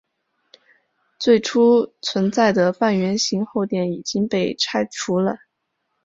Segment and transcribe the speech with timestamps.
[1.19, 5.41] 最初存在的半圆形后殿已经被拆除了。